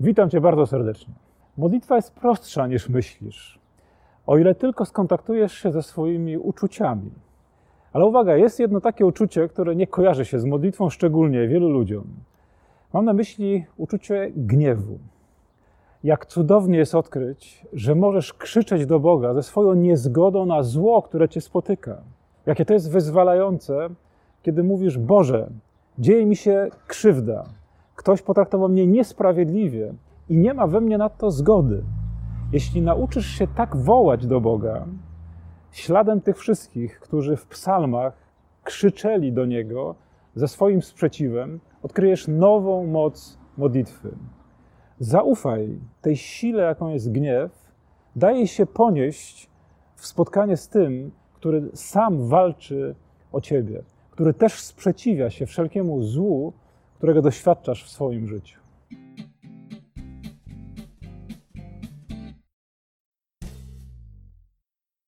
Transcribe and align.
Witam 0.00 0.30
Cię 0.30 0.40
bardzo 0.40 0.66
serdecznie. 0.66 1.14
Modlitwa 1.56 1.96
jest 1.96 2.14
prostsza 2.14 2.66
niż 2.66 2.88
myślisz, 2.88 3.58
o 4.26 4.38
ile 4.38 4.54
tylko 4.54 4.84
skontaktujesz 4.84 5.52
się 5.52 5.72
ze 5.72 5.82
swoimi 5.82 6.38
uczuciami. 6.38 7.10
Ale 7.92 8.04
uwaga, 8.04 8.36
jest 8.36 8.60
jedno 8.60 8.80
takie 8.80 9.06
uczucie, 9.06 9.48
które 9.48 9.76
nie 9.76 9.86
kojarzy 9.86 10.24
się 10.24 10.38
z 10.38 10.44
modlitwą 10.44 10.90
szczególnie 10.90 11.48
wielu 11.48 11.68
ludziom. 11.68 12.04
Mam 12.92 13.04
na 13.04 13.12
myśli 13.12 13.64
uczucie 13.76 14.32
gniewu. 14.36 14.98
Jak 16.04 16.26
cudownie 16.26 16.78
jest 16.78 16.94
odkryć, 16.94 17.66
że 17.72 17.94
możesz 17.94 18.32
krzyczeć 18.32 18.86
do 18.86 19.00
Boga 19.00 19.34
ze 19.34 19.42
swoją 19.42 19.74
niezgodą 19.74 20.46
na 20.46 20.62
zło, 20.62 21.02
które 21.02 21.28
cię 21.28 21.40
spotyka. 21.40 21.96
Jakie 22.46 22.64
to 22.64 22.72
jest 22.72 22.92
wyzwalające, 22.92 23.88
kiedy 24.42 24.64
mówisz: 24.64 24.98
Boże, 24.98 25.50
dzieje 25.98 26.26
mi 26.26 26.36
się 26.36 26.68
krzywda, 26.86 27.44
ktoś 28.00 28.22
potraktował 28.22 28.68
mnie 28.68 28.86
niesprawiedliwie 28.86 29.94
i 30.28 30.36
nie 30.36 30.54
ma 30.54 30.66
we 30.66 30.80
mnie 30.80 30.98
na 30.98 31.08
to 31.08 31.30
zgody. 31.30 31.82
Jeśli 32.52 32.82
nauczysz 32.82 33.26
się 33.26 33.46
tak 33.46 33.76
wołać 33.76 34.26
do 34.26 34.40
Boga, 34.40 34.86
śladem 35.72 36.20
tych 36.20 36.38
wszystkich, 36.38 37.00
którzy 37.00 37.36
w 37.36 37.46
psalmach 37.46 38.12
krzyczeli 38.64 39.32
do 39.32 39.46
Niego 39.46 39.94
ze 40.34 40.48
swoim 40.48 40.82
sprzeciwem, 40.82 41.60
odkryjesz 41.82 42.28
nową 42.28 42.86
moc 42.86 43.38
modlitwy. 43.58 44.10
Zaufaj 44.98 45.78
tej 46.02 46.16
sile, 46.16 46.62
jaką 46.62 46.88
jest 46.88 47.12
gniew, 47.12 47.50
daj 48.16 48.46
się 48.46 48.66
ponieść 48.66 49.50
w 49.94 50.06
spotkanie 50.06 50.56
z 50.56 50.68
tym, 50.68 51.10
który 51.34 51.70
sam 51.74 52.28
walczy 52.28 52.94
o 53.32 53.40
Ciebie, 53.40 53.82
który 54.10 54.34
też 54.34 54.60
sprzeciwia 54.60 55.30
się 55.30 55.46
wszelkiemu 55.46 56.02
złu, 56.02 56.52
którego 57.00 57.22
doświadczasz 57.22 57.84
w 57.84 57.90
swoim 57.90 58.28
życiu. 58.28 58.60